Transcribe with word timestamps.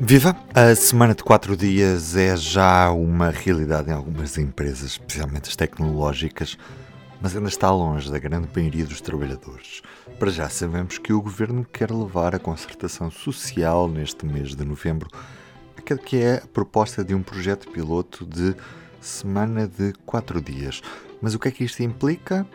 Viva! 0.00 0.36
A 0.52 0.74
semana 0.74 1.14
de 1.14 1.22
quatro 1.22 1.56
dias 1.56 2.16
é 2.16 2.36
já 2.36 2.90
uma 2.90 3.30
realidade 3.30 3.90
em 3.90 3.92
algumas 3.92 4.36
empresas, 4.36 4.92
especialmente 4.92 5.48
as 5.48 5.56
tecnológicas, 5.56 6.58
mas 7.22 7.34
ainda 7.34 7.48
está 7.48 7.70
longe 7.70 8.10
da 8.10 8.18
grande 8.18 8.48
maioria 8.54 8.84
dos 8.84 9.00
trabalhadores. 9.00 9.82
Para 10.18 10.30
já 10.30 10.48
sabemos 10.48 10.98
que 10.98 11.12
o 11.12 11.22
governo 11.22 11.64
quer 11.64 11.92
levar 11.92 12.34
a 12.34 12.40
concertação 12.40 13.10
social 13.10 13.88
neste 13.88 14.26
mês 14.26 14.54
de 14.54 14.64
novembro, 14.64 15.08
aquele 15.76 16.00
que 16.00 16.16
é 16.16 16.36
a 16.38 16.46
proposta 16.48 17.04
de 17.04 17.14
um 17.14 17.22
projeto 17.22 17.70
piloto 17.70 18.26
de 18.26 18.54
semana 19.00 19.68
de 19.68 19.92
quatro 20.04 20.42
dias. 20.42 20.82
Mas 21.22 21.34
o 21.34 21.38
que 21.38 21.48
é 21.48 21.50
que 21.52 21.64
isto 21.64 21.82
implica? 21.82 22.46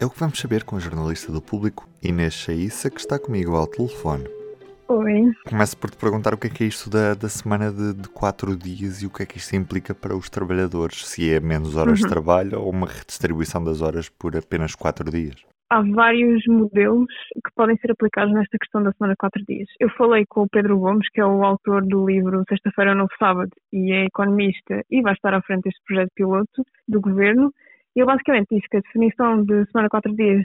É 0.00 0.04
o 0.04 0.10
que 0.10 0.18
vamos 0.18 0.40
saber 0.40 0.64
com 0.64 0.76
a 0.76 0.80
jornalista 0.80 1.30
do 1.30 1.40
público 1.40 1.88
Inês 2.02 2.34
Chaissa, 2.34 2.90
que 2.90 3.00
está 3.00 3.18
comigo 3.18 3.54
ao 3.54 3.66
telefone. 3.66 4.43
Oi. 4.86 5.32
Começo 5.48 5.78
por 5.78 5.90
te 5.90 5.96
perguntar 5.96 6.34
o 6.34 6.38
que 6.38 6.46
é 6.46 6.50
que 6.50 6.64
é 6.64 6.66
isto 6.66 6.90
da, 6.90 7.14
da 7.14 7.28
semana 7.28 7.72
de, 7.72 7.94
de, 7.94 8.08
quatro 8.10 8.54
dias 8.54 9.02
e 9.02 9.06
o 9.06 9.10
que 9.10 9.22
é 9.22 9.26
que 9.26 9.38
isto 9.38 9.56
implica 9.56 9.94
para 9.94 10.14
os 10.14 10.28
trabalhadores, 10.28 11.06
se 11.06 11.32
é 11.32 11.40
menos 11.40 11.74
horas 11.74 12.00
uhum. 12.00 12.06
de 12.06 12.12
trabalho 12.12 12.60
ou 12.60 12.70
uma 12.70 12.86
redistribuição 12.86 13.64
das 13.64 13.80
horas 13.80 14.10
por 14.10 14.36
apenas 14.36 14.74
quatro 14.74 15.10
dias. 15.10 15.36
Há 15.70 15.80
vários 15.80 16.46
modelos 16.46 17.08
que 17.32 17.50
podem 17.56 17.76
ser 17.78 17.92
aplicados 17.92 18.34
nesta 18.34 18.58
questão 18.58 18.82
da 18.82 18.92
semana 18.92 19.14
de 19.14 19.18
quatro 19.18 19.42
dias. 19.48 19.66
Eu 19.80 19.88
falei 19.96 20.26
com 20.28 20.42
o 20.42 20.48
Pedro 20.48 20.78
Gomes, 20.78 21.08
que 21.10 21.20
é 21.20 21.24
o 21.24 21.42
autor 21.42 21.82
do 21.86 22.06
livro 22.06 22.44
Sexta-feira 22.46 22.90
é 22.90 22.94
Novo 22.94 23.10
Sábado 23.18 23.50
e 23.72 23.90
é 23.90 24.04
economista 24.04 24.82
e 24.90 25.00
vai 25.00 25.14
estar 25.14 25.32
à 25.32 25.40
frente 25.40 25.62
deste 25.62 25.80
projeto 25.86 26.10
piloto 26.14 26.62
do 26.86 27.00
governo. 27.00 27.50
E 27.96 28.00
ele 28.00 28.06
basicamente 28.06 28.54
disse 28.54 28.68
que 28.68 28.76
a 28.76 28.80
definição 28.80 29.42
de 29.44 29.64
semana 29.70 29.86
de 29.86 29.90
quatro 29.90 30.14
dias 30.14 30.44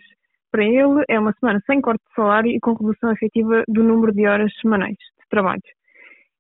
para 0.51 0.63
ele, 0.63 1.03
é 1.07 1.19
uma 1.19 1.33
semana 1.39 1.61
sem 1.65 1.81
corte 1.81 2.03
de 2.07 2.15
salário 2.15 2.51
e 2.51 2.59
com 2.59 2.73
redução 2.73 3.11
efetiva 3.11 3.63
do 3.67 3.83
número 3.83 4.13
de 4.13 4.27
horas 4.27 4.51
semanais 4.61 4.95
de 4.95 5.29
trabalho. 5.29 5.61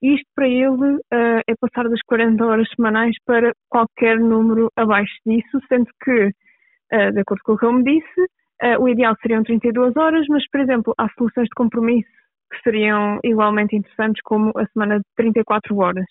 Isto 0.01 0.25
para 0.33 0.47
ele 0.47 0.95
uh, 0.95 1.41
é 1.45 1.55
passar 1.59 1.89
das 1.89 2.01
40 2.03 2.45
horas 2.45 2.69
semanais 2.75 3.15
para 3.25 3.53
qualquer 3.69 4.17
número 4.17 4.71
abaixo 4.75 5.13
disso, 5.25 5.59
sendo 5.67 5.89
que, 6.03 6.27
uh, 6.27 7.11
de 7.11 7.19
acordo 7.19 7.41
com 7.43 7.53
o 7.53 7.57
que 7.57 7.65
ele 7.65 7.75
me 7.75 7.83
disse, 7.83 8.21
uh, 8.63 8.81
o 8.81 8.87
ideal 8.87 9.13
seriam 9.21 9.43
32 9.43 9.97
horas, 9.97 10.25
mas, 10.29 10.47
por 10.49 10.61
exemplo, 10.61 10.93
há 10.97 11.09
soluções 11.17 11.45
de 11.45 11.55
compromisso 11.55 12.09
que 12.51 12.61
seriam 12.63 13.19
igualmente 13.23 13.75
interessantes, 13.75 14.21
como 14.23 14.51
a 14.55 14.65
semana 14.67 14.99
de 14.99 15.05
34 15.17 15.77
horas. 15.77 16.05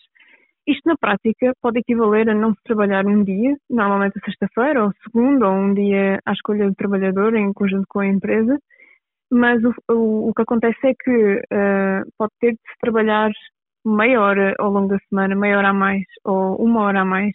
Isto 0.68 0.86
na 0.86 0.96
prática 0.98 1.54
pode 1.62 1.78
equivaler 1.78 2.28
a 2.28 2.34
não 2.34 2.52
se 2.52 2.62
trabalhar 2.62 3.06
um 3.06 3.24
dia, 3.24 3.56
normalmente 3.70 4.18
a 4.18 4.24
sexta-feira, 4.26 4.84
ou 4.84 4.92
segundo, 5.02 5.46
ou 5.46 5.52
um 5.52 5.72
dia 5.72 6.20
à 6.26 6.32
escolha 6.32 6.68
do 6.68 6.74
trabalhador 6.74 7.34
em 7.34 7.54
conjunto 7.54 7.86
com 7.88 8.00
a 8.00 8.06
empresa, 8.06 8.58
mas 9.32 9.64
o, 9.64 9.72
o, 9.90 10.28
o 10.28 10.34
que 10.34 10.42
acontece 10.42 10.78
é 10.86 10.92
que 10.92 11.36
uh, 11.36 12.12
pode 12.18 12.32
ter 12.38 12.52
de 12.52 12.58
se 12.58 12.78
trabalhar 12.82 13.30
meia 13.82 14.20
hora 14.20 14.54
ao 14.58 14.70
longo 14.70 14.88
da 14.88 14.98
semana, 15.08 15.34
meia 15.34 15.56
hora 15.56 15.70
a 15.70 15.72
mais 15.74 16.04
ou 16.22 16.56
uma 16.56 16.82
hora 16.82 17.00
a 17.00 17.04
mais. 17.04 17.32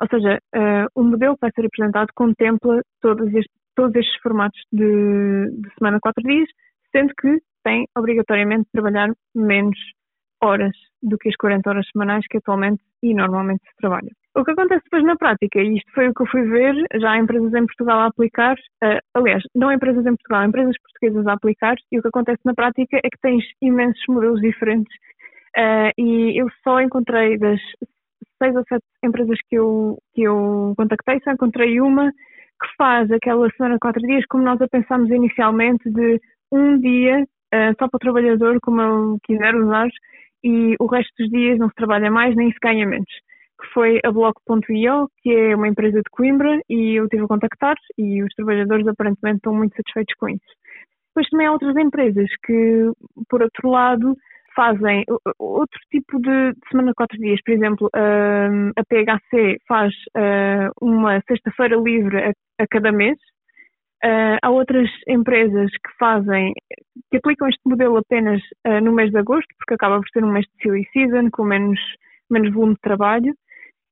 Ou 0.00 0.08
seja, 0.08 0.40
uh, 0.56 0.86
o 0.96 1.04
modelo 1.04 1.34
que 1.34 1.42
vai 1.42 1.52
ser 1.54 1.66
apresentado 1.66 2.08
contempla 2.12 2.82
todos 3.00 3.28
estes, 3.28 3.54
todos 3.76 3.94
estes 3.94 4.20
formatos 4.20 4.60
de, 4.72 5.48
de 5.62 5.74
semana 5.78 6.00
quatro 6.00 6.24
dias, 6.24 6.48
sendo 6.90 7.14
que 7.20 7.38
tem 7.62 7.86
obrigatoriamente 7.96 8.64
de 8.64 8.72
trabalhar 8.72 9.12
menos 9.32 9.78
horas 10.42 10.76
do 11.04 11.18
que 11.18 11.28
as 11.28 11.36
40 11.36 11.68
horas 11.68 11.86
semanais 11.92 12.24
que 12.28 12.38
atualmente 12.38 12.82
e 13.02 13.14
normalmente 13.14 13.62
se 13.62 13.76
trabalha. 13.76 14.10
O 14.36 14.44
que 14.44 14.50
acontece 14.50 14.82
depois 14.84 15.04
na 15.04 15.16
prática, 15.16 15.60
e 15.60 15.76
isto 15.76 15.92
foi 15.92 16.08
o 16.08 16.14
que 16.14 16.22
eu 16.22 16.26
fui 16.26 16.42
ver, 16.42 16.74
já 17.00 17.12
há 17.12 17.18
empresas 17.18 17.54
em 17.54 17.66
Portugal 17.66 18.00
a 18.00 18.06
aplicar, 18.06 18.56
uh, 18.82 18.98
aliás, 19.14 19.42
não 19.54 19.70
empresas 19.70 20.04
em 20.04 20.16
Portugal, 20.16 20.44
empresas 20.44 20.74
portuguesas 20.82 21.26
a 21.26 21.34
aplicar, 21.34 21.76
e 21.92 21.98
o 21.98 22.02
que 22.02 22.08
acontece 22.08 22.40
na 22.44 22.54
prática 22.54 22.96
é 22.96 23.08
que 23.08 23.20
tens 23.22 23.44
imensos 23.62 24.02
modelos 24.08 24.40
diferentes, 24.40 24.92
uh, 25.56 25.92
e 25.96 26.40
eu 26.40 26.48
só 26.64 26.80
encontrei 26.80 27.38
das 27.38 27.60
seis 28.42 28.56
ou 28.56 28.64
sete 28.68 28.84
empresas 29.04 29.38
que 29.48 29.56
eu, 29.56 29.98
que 30.14 30.22
eu 30.22 30.74
contactei, 30.76 31.20
só 31.22 31.30
encontrei 31.30 31.80
uma 31.80 32.10
que 32.10 32.76
faz 32.76 33.10
aquela 33.12 33.48
semana 33.50 33.74
de 33.74 33.80
quatro 33.80 34.02
dias, 34.02 34.24
como 34.28 34.42
nós 34.42 34.60
a 34.60 34.66
pensámos 34.66 35.10
inicialmente, 35.10 35.88
de 35.90 36.20
um 36.50 36.78
dia 36.80 37.22
uh, 37.22 37.74
só 37.78 37.88
para 37.88 37.96
o 37.96 38.00
trabalhador, 38.00 38.58
como 38.62 38.80
ele 38.80 39.18
quiser 39.24 39.54
usar, 39.54 39.88
e 40.44 40.76
o 40.78 40.86
resto 40.86 41.10
dos 41.18 41.30
dias 41.30 41.58
não 41.58 41.68
se 41.68 41.74
trabalha 41.74 42.10
mais 42.10 42.36
nem 42.36 42.52
se 42.52 42.58
ganha 42.62 42.86
menos. 42.86 43.10
Que 43.60 43.66
foi 43.72 44.00
a 44.04 44.12
Bloco.io, 44.12 45.08
que 45.22 45.30
é 45.32 45.56
uma 45.56 45.68
empresa 45.68 45.98
de 45.98 46.10
Coimbra, 46.10 46.60
e 46.68 47.00
eu 47.00 47.08
tive 47.08 47.24
a 47.24 47.28
contactar 47.28 47.76
e 47.96 48.22
os 48.22 48.32
trabalhadores 48.34 48.86
aparentemente 48.86 49.36
estão 49.36 49.54
muito 49.54 49.74
satisfeitos 49.74 50.14
com 50.16 50.28
isso. 50.28 50.44
Depois 51.08 51.28
também 51.30 51.46
há 51.46 51.52
outras 51.52 51.76
empresas 51.76 52.28
que, 52.44 52.90
por 53.30 53.42
outro 53.42 53.70
lado, 53.70 54.16
fazem 54.54 55.04
outro 55.38 55.78
tipo 55.90 56.20
de, 56.20 56.52
de 56.52 56.68
semana 56.70 56.90
de 56.90 56.94
quatro 56.94 57.18
dias. 57.18 57.40
Por 57.44 57.52
exemplo, 57.52 57.90
a 57.94 58.84
PHC 58.84 59.58
faz 59.66 59.94
ah, 60.16 60.70
uma 60.80 61.20
sexta-feira 61.28 61.76
livre 61.76 62.34
a 62.58 62.66
cada 62.68 62.92
mês, 62.92 63.16
Uh, 64.04 64.36
há 64.42 64.50
outras 64.50 64.90
empresas 65.08 65.70
que 65.70 65.96
fazem, 65.98 66.52
que 67.10 67.16
aplicam 67.16 67.48
este 67.48 67.62
modelo 67.64 67.96
apenas 67.96 68.38
uh, 68.66 68.78
no 68.82 68.92
mês 68.92 69.10
de 69.10 69.16
agosto, 69.16 69.48
porque 69.56 69.72
acaba 69.74 69.98
por 69.98 70.08
ser 70.10 70.22
um 70.22 70.30
mês 70.30 70.44
de 70.44 70.62
silly 70.62 70.86
season, 70.92 71.30
com 71.30 71.44
menos, 71.44 71.80
menos 72.30 72.52
volume 72.52 72.74
de 72.74 72.80
trabalho. 72.80 73.34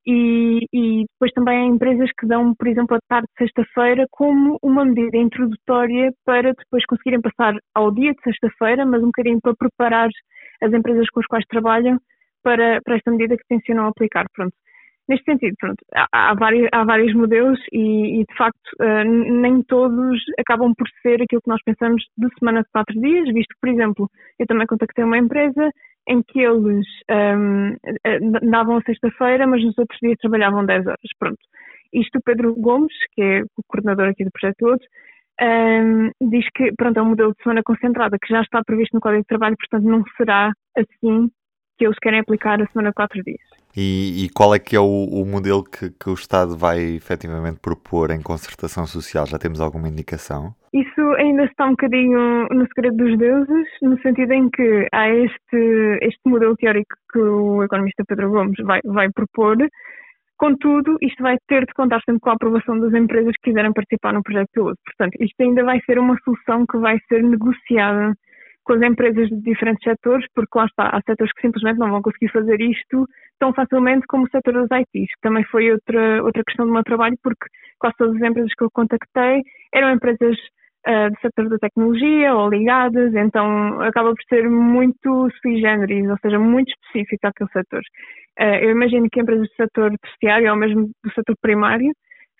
E, 0.06 0.66
e 0.70 1.04
depois 1.12 1.32
também 1.32 1.56
há 1.56 1.64
empresas 1.64 2.10
que 2.18 2.26
dão, 2.26 2.54
por 2.54 2.68
exemplo, 2.68 2.96
a 2.96 3.00
tarde 3.08 3.26
de 3.28 3.44
sexta-feira 3.46 4.06
como 4.10 4.58
uma 4.62 4.84
medida 4.84 5.16
introdutória 5.16 6.12
para 6.26 6.52
depois 6.52 6.84
conseguirem 6.84 7.22
passar 7.22 7.54
ao 7.74 7.90
dia 7.90 8.12
de 8.12 8.20
sexta-feira, 8.22 8.84
mas 8.84 9.00
um 9.00 9.06
bocadinho 9.06 9.40
para 9.40 9.54
preparar 9.54 10.10
as 10.60 10.72
empresas 10.74 11.08
com 11.08 11.20
as 11.20 11.26
quais 11.26 11.46
trabalham 11.46 11.98
para, 12.42 12.82
para 12.82 12.96
esta 12.96 13.10
medida 13.12 13.36
que 13.36 13.46
tencionam 13.48 13.86
aplicar. 13.86 14.26
Pronto 14.34 14.54
neste 15.08 15.24
sentido, 15.24 15.54
pronto, 15.58 15.84
há, 15.94 16.06
há, 16.12 16.34
vários, 16.34 16.68
há 16.72 16.84
vários 16.84 17.14
modelos 17.14 17.58
e, 17.72 18.20
e 18.20 18.24
de 18.24 18.36
facto 18.36 18.68
uh, 18.80 19.04
nem 19.04 19.62
todos 19.62 20.20
acabam 20.38 20.74
por 20.76 20.88
ser 21.02 21.22
aquilo 21.22 21.42
que 21.42 21.50
nós 21.50 21.62
pensamos 21.64 22.02
de 22.16 22.28
semana 22.38 22.62
de 22.62 22.68
quatro 22.72 22.98
dias, 23.00 23.32
visto 23.32 23.54
que, 23.54 23.60
por 23.60 23.68
exemplo, 23.68 24.10
eu 24.38 24.46
também 24.46 24.66
contactei 24.66 25.04
uma 25.04 25.18
empresa 25.18 25.70
em 26.08 26.22
que 26.22 26.40
eles 26.40 26.86
um, 27.10 27.14
ehm, 27.14 27.76
eh, 28.04 28.18
davam 28.50 28.78
a 28.78 28.82
sexta-feira, 28.82 29.46
mas 29.46 29.62
nos 29.62 29.78
outros 29.78 29.98
dias 30.00 30.18
trabalhavam 30.20 30.66
10 30.66 30.86
horas, 30.86 30.98
pronto. 31.16 31.38
Isto 31.92 32.18
o 32.18 32.22
Pedro 32.22 32.54
Gomes, 32.56 32.92
que 33.12 33.22
é 33.22 33.42
o 33.42 33.62
coordenador 33.68 34.08
aqui 34.08 34.24
do 34.24 34.30
projeto 34.32 34.66
Outros, 34.66 34.88
um, 35.40 36.10
diz 36.28 36.46
que 36.54 36.72
pronto, 36.76 36.98
é 36.98 37.02
um 37.02 37.10
modelo 37.10 37.32
de 37.32 37.42
semana 37.42 37.62
concentrada 37.64 38.18
que 38.20 38.32
já 38.32 38.40
está 38.42 38.62
previsto 38.64 38.94
no 38.94 39.00
Código 39.00 39.22
de 39.22 39.28
Trabalho, 39.28 39.56
portanto 39.56 39.84
não 39.84 40.02
será 40.16 40.52
assim 40.76 41.30
que 41.78 41.86
eles 41.86 41.98
querem 41.98 42.20
aplicar 42.20 42.60
a 42.60 42.66
semana 42.66 42.90
de 42.90 42.94
quatro 42.94 43.22
dias. 43.22 43.40
E, 43.76 44.24
e, 44.24 44.28
qual 44.30 44.54
é 44.54 44.58
que 44.58 44.76
é 44.76 44.80
o, 44.80 44.84
o 44.84 45.24
modelo 45.24 45.64
que, 45.64 45.90
que, 45.90 46.10
o 46.10 46.14
Estado 46.14 46.56
vai 46.56 46.78
efetivamente 46.96 47.58
propor 47.60 48.10
em 48.10 48.20
concertação 48.20 48.86
social? 48.86 49.26
Já 49.26 49.38
temos 49.38 49.60
alguma 49.60 49.88
indicação? 49.88 50.54
Isso 50.74 51.00
ainda 51.16 51.44
está 51.44 51.66
um 51.66 51.70
bocadinho 51.70 52.46
no 52.50 52.66
segredo 52.68 52.96
dos 52.96 53.18
deuses, 53.18 53.66
no 53.82 53.98
sentido 54.02 54.32
em 54.32 54.50
que 54.50 54.86
há 54.92 55.08
este, 55.08 55.98
este 56.02 56.20
modelo 56.26 56.54
teórico 56.56 56.94
que 57.12 57.18
o 57.18 57.62
economista 57.62 58.04
Pedro 58.06 58.30
Gomes 58.30 58.56
vai, 58.62 58.80
vai 58.84 59.10
propor, 59.10 59.56
Contudo, 60.42 60.96
isto 61.00 61.22
vai 61.22 61.36
ter 61.46 61.64
de 61.64 61.72
contar 61.72 62.00
sempre 62.04 62.18
com 62.18 62.30
a 62.30 62.32
aprovação 62.32 62.76
das 62.80 62.92
empresas 62.94 63.32
que 63.36 63.50
quiserem 63.50 63.72
participar 63.72 64.12
no 64.12 64.24
projeto 64.24 64.48
piloto. 64.52 64.78
Portanto, 64.86 65.14
isto 65.20 65.40
ainda 65.40 65.62
vai 65.62 65.80
ser 65.86 66.00
uma 66.00 66.18
solução 66.24 66.66
que 66.66 66.78
vai 66.78 66.98
ser 67.08 67.22
negociada 67.22 68.12
com 68.64 68.74
as 68.74 68.82
empresas 68.82 69.28
de 69.28 69.40
diferentes 69.42 69.82
setores, 69.82 70.26
porque 70.34 70.58
lá 70.58 70.66
está, 70.66 70.88
há 70.88 71.00
setores 71.06 71.32
que 71.32 71.42
simplesmente 71.42 71.78
não 71.78 71.90
vão 71.90 72.02
conseguir 72.02 72.28
fazer 72.28 72.60
isto 72.60 73.06
tão 73.38 73.52
facilmente 73.52 74.06
como 74.06 74.24
o 74.24 74.30
setor 74.30 74.54
das 74.54 74.80
ITs, 74.80 75.14
que 75.14 75.20
também 75.20 75.44
foi 75.44 75.72
outra, 75.72 76.22
outra 76.22 76.42
questão 76.44 76.66
do 76.66 76.72
meu 76.72 76.84
trabalho, 76.84 77.16
porque 77.22 77.46
quase 77.78 77.96
todas 77.96 78.16
as 78.16 78.22
empresas 78.22 78.52
que 78.56 78.64
eu 78.64 78.70
contactei 78.72 79.42
eram 79.74 79.90
empresas 79.90 80.36
uh, 80.86 81.10
do 81.10 81.20
setor 81.20 81.48
da 81.48 81.58
tecnologia 81.58 82.34
ou 82.34 82.48
ligadas, 82.48 83.14
então 83.14 83.80
acaba 83.80 84.14
por 84.14 84.22
ser 84.28 84.48
muito 84.48 85.28
sui 85.40 85.60
generis, 85.60 86.08
ou 86.08 86.16
seja, 86.22 86.38
muito 86.38 86.70
específico 86.70 87.26
àquele 87.26 87.50
setor. 87.50 87.82
Uh, 88.40 88.62
eu 88.62 88.70
imagino 88.70 89.08
que 89.10 89.20
empresas 89.20 89.48
do 89.48 89.54
setor 89.54 89.92
terciário 89.98 90.50
ou 90.50 90.56
mesmo 90.56 90.90
do 91.04 91.12
setor 91.12 91.36
primário 91.40 91.92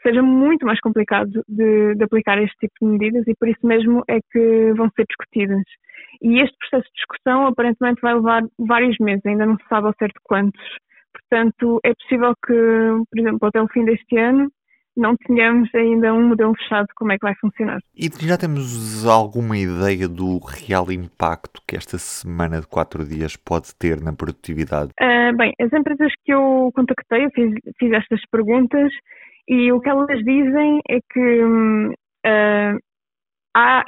seja 0.03 0.23
muito 0.23 0.67
mais 0.67 0.81
complicado 0.81 1.31
de, 1.49 1.95
de, 1.95 2.05
aplicar 2.05 2.37
este 2.43 2.57
tipo 2.61 2.75
de 2.81 2.87
medidas 2.87 3.25
e 3.27 3.35
por 3.37 3.49
isso 3.49 3.65
mesmo 3.65 4.03
é 4.09 4.19
que 4.33 4.73
vão 4.77 4.91
ser 4.97 5.07
discutidas. 5.09 5.63
E 6.23 6.41
este 6.41 6.57
processo 6.59 6.89
de 6.89 6.95
discussão 6.95 7.47
aparentemente 7.47 8.01
vai 8.01 8.15
levar 8.15 8.43
vários 8.59 8.97
meses, 8.99 9.27
ainda 9.27 9.45
não 9.45 9.57
se 9.57 9.65
sabe 9.69 9.89
ao 9.89 9.95
certo 9.99 10.21
quantos. 10.23 10.63
Portanto, 11.13 11.81
é 11.85 11.93
possível 11.95 12.33
que, 12.47 12.55
por 13.11 13.19
exemplo, 13.19 13.49
até 13.49 13.61
o 13.61 13.69
fim 13.69 13.85
deste 13.85 14.17
ano, 14.17 14.49
não 14.97 15.17
tenhamos 15.17 15.75
ainda 15.75 16.13
um 16.13 16.29
modelo 16.29 16.55
fechado 16.55 16.87
de 16.87 16.95
como 16.95 17.13
é 17.13 17.19
que 17.19 17.27
vai 17.27 17.35
funcionar. 17.41 17.81
E 17.97 18.09
já 18.27 18.37
temos 18.37 19.07
alguma 19.07 19.57
ideia 19.57 20.07
do 20.07 20.39
real 20.39 20.93
impacto 20.93 21.61
que 21.67 21.77
esta 21.77 21.99
semana 21.99 22.61
de 22.61 22.67
quatro 22.67 23.05
dias 23.05 23.37
pode 23.37 23.75
ter 23.75 24.01
na 24.01 24.13
produtividade? 24.13 24.91
Uh, 25.01 25.37
bem, 25.37 25.53
as 25.61 25.73
empresas 25.73 26.13
que 26.25 26.33
eu 26.33 26.71
contactei, 26.75 27.25
eu 27.25 27.31
fiz, 27.31 27.55
fiz 27.79 27.93
estas 27.93 28.21
perguntas 28.31 28.93
e 29.49 29.73
o 29.73 29.81
que 29.81 29.89
elas 29.89 30.19
dizem 30.19 30.81
é 30.89 30.99
que 31.11 31.45
uh, 31.45 32.79
há, 33.57 33.83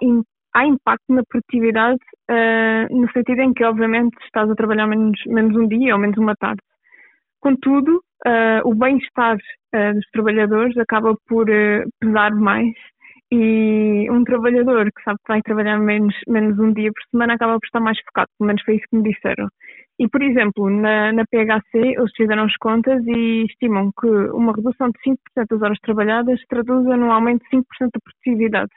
há 0.55 0.65
impacto 0.65 1.12
na 1.12 1.23
produtividade 1.29 2.01
uh, 2.31 2.97
no 2.97 3.11
sentido 3.12 3.41
em 3.41 3.53
que, 3.53 3.65
obviamente, 3.65 4.17
estás 4.25 4.51
a 4.51 4.55
trabalhar 4.55 4.87
menos, 4.87 5.21
menos 5.27 5.56
um 5.56 5.69
dia 5.69 5.95
ou 5.95 6.01
menos 6.01 6.17
uma 6.17 6.35
tarde. 6.37 6.61
Contudo, 7.41 8.03
uh, 8.27 8.69
o 8.69 8.75
bem-estar 8.75 9.37
uh, 9.37 9.95
dos 9.95 10.06
trabalhadores 10.12 10.77
acaba 10.79 11.15
por 11.27 11.47
pesar 12.01 12.35
mais 12.35 12.73
e 13.33 14.09
um 14.11 14.23
trabalhador 14.23 14.87
que 14.87 15.03
sabe 15.03 15.19
que 15.25 15.33
vai 15.33 15.43
trabalhar 15.43 15.79
menos, 15.79 16.15
menos 16.29 16.59
um 16.59 16.73
dia 16.73 16.91
por 16.93 17.03
semana 17.11 17.35
acaba 17.35 17.59
por 17.59 17.67
estar 17.67 17.81
mais 17.81 17.99
focado, 18.06 18.29
pelo 18.39 18.47
menos 18.47 18.62
foi 18.62 18.77
isso 18.77 18.87
que 18.89 18.97
me 18.97 19.03
disseram. 19.03 19.49
E, 19.99 20.09
por 20.09 20.23
exemplo, 20.23 20.69
na, 20.71 21.12
na 21.12 21.25
PHC, 21.25 21.79
eles 21.79 22.12
fizeram 22.17 22.45
as 22.45 22.56
contas 22.56 23.03
e 23.06 23.45
estimam 23.45 23.91
que 24.01 24.06
uma 24.06 24.53
redução 24.53 24.89
de 24.91 24.99
5% 25.03 25.17
das 25.49 25.62
horas 25.62 25.79
trabalhadas 25.81 26.41
traduza 26.49 26.97
num 26.97 27.12
aumento 27.12 27.43
de 27.45 27.56
5% 27.56 27.62
da 27.81 28.01
produtividade. 28.03 28.71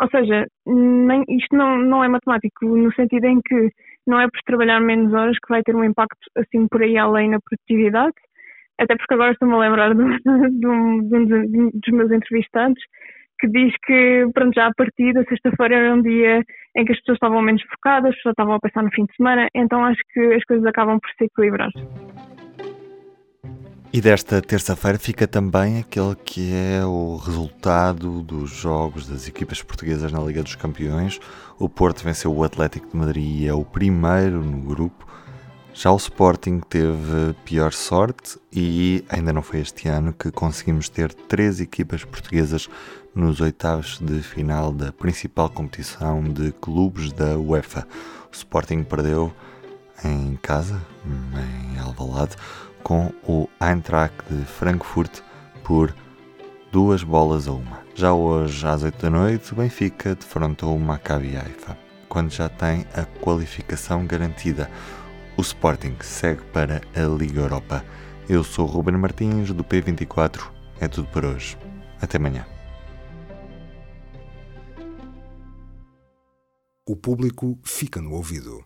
Ou 0.00 0.08
seja, 0.10 0.46
nem, 0.66 1.24
isto 1.28 1.56
não, 1.56 1.78
não 1.78 2.02
é 2.02 2.08
matemático, 2.08 2.66
no 2.66 2.92
sentido 2.94 3.26
em 3.26 3.40
que 3.40 3.70
não 4.06 4.20
é 4.20 4.24
por 4.24 4.40
trabalhar 4.44 4.80
menos 4.80 5.12
horas 5.14 5.36
que 5.38 5.48
vai 5.48 5.62
ter 5.62 5.74
um 5.74 5.84
impacto 5.84 6.18
assim 6.36 6.66
por 6.68 6.82
aí 6.82 6.96
além 6.98 7.30
na 7.30 7.38
produtividade, 7.40 8.14
até 8.78 8.96
porque 8.96 9.14
agora 9.14 9.32
estou-me 9.32 9.54
a 9.54 9.58
lembrar 9.58 9.94
de, 9.94 10.02
de, 10.58 10.66
um, 10.66 11.08
de 11.08 11.16
um 11.16 11.70
dos 11.70 11.92
meus 11.92 12.10
entrevistantes 12.10 12.82
que 13.38 13.48
diz 13.48 13.74
que, 13.84 14.26
pronto, 14.32 14.54
já 14.54 14.66
a 14.66 14.74
partir 14.74 15.12
da 15.12 15.24
sexta-feira 15.24 15.74
era 15.74 15.94
um 15.94 16.02
dia 16.02 16.42
em 16.76 16.84
que 16.84 16.92
as 16.92 16.98
pessoas 16.98 17.16
estavam 17.16 17.42
menos 17.42 17.62
focadas, 17.62 18.10
as 18.10 18.16
pessoas 18.16 18.32
estavam 18.32 18.54
a 18.54 18.60
pensar 18.60 18.82
no 18.82 18.90
fim 18.90 19.04
de 19.04 19.16
semana, 19.16 19.48
então 19.54 19.84
acho 19.84 20.00
que 20.12 20.20
as 20.34 20.44
coisas 20.44 20.64
acabam 20.66 20.98
por 21.00 21.10
se 21.10 21.24
equilibrar. 21.24 21.70
E 23.94 24.00
desta 24.00 24.42
terça-feira 24.42 24.98
fica 24.98 25.24
também 25.24 25.78
aquele 25.78 26.16
que 26.16 26.52
é 26.52 26.84
o 26.84 27.14
resultado 27.14 28.22
dos 28.22 28.50
jogos 28.50 29.06
das 29.06 29.28
equipas 29.28 29.62
portuguesas 29.62 30.10
na 30.10 30.18
Liga 30.18 30.42
dos 30.42 30.56
Campeões. 30.56 31.20
O 31.60 31.68
Porto 31.68 32.02
venceu 32.02 32.34
o 32.34 32.42
Atlético 32.42 32.88
de 32.90 32.96
Madrid 32.96 33.42
e 33.42 33.46
é 33.46 33.54
o 33.54 33.64
primeiro 33.64 34.42
no 34.42 34.58
grupo. 34.58 35.06
Já 35.72 35.92
o 35.92 35.96
Sporting 35.96 36.58
teve 36.68 37.36
pior 37.44 37.72
sorte 37.72 38.36
e 38.52 39.04
ainda 39.08 39.32
não 39.32 39.42
foi 39.42 39.60
este 39.60 39.86
ano 39.86 40.12
que 40.12 40.32
conseguimos 40.32 40.88
ter 40.88 41.14
três 41.14 41.60
equipas 41.60 42.02
portuguesas 42.02 42.68
nos 43.14 43.40
oitavos 43.40 44.00
de 44.00 44.20
final 44.22 44.72
da 44.72 44.90
principal 44.90 45.48
competição 45.48 46.20
de 46.20 46.50
clubes 46.50 47.12
da 47.12 47.38
UEFA. 47.38 47.86
O 48.28 48.34
Sporting 48.34 48.82
perdeu 48.82 49.32
em 50.04 50.36
casa, 50.42 50.82
em 51.06 51.78
Alvalade, 51.78 52.34
com 52.84 53.10
o 53.26 53.48
Eintracht 53.60 54.14
de 54.30 54.44
Frankfurt 54.44 55.20
por 55.64 55.92
duas 56.70 57.02
bolas 57.02 57.48
a 57.48 57.52
uma. 57.52 57.82
Já 57.94 58.12
hoje, 58.12 58.64
às 58.66 58.82
8 58.82 59.02
da 59.02 59.10
noite, 59.10 59.52
o 59.52 59.56
Benfica 59.56 60.14
defrontou 60.14 60.76
o 60.76 60.80
Maccabi 60.80 61.36
Haifa, 61.36 61.76
quando 62.08 62.30
já 62.30 62.48
tem 62.48 62.86
a 62.94 63.04
qualificação 63.20 64.06
garantida. 64.06 64.70
O 65.36 65.40
Sporting 65.40 65.96
segue 66.00 66.42
para 66.52 66.82
a 66.94 67.00
Liga 67.00 67.40
Europa. 67.40 67.84
Eu 68.28 68.44
sou 68.44 68.66
Ruben 68.66 68.96
Martins, 68.96 69.50
do 69.50 69.64
P24. 69.64 70.42
É 70.78 70.86
tudo 70.86 71.08
por 71.08 71.24
hoje. 71.24 71.58
Até 72.00 72.18
amanhã. 72.18 72.46
O 76.86 76.94
público 76.94 77.58
fica 77.64 78.00
no 78.00 78.12
ouvido. 78.12 78.62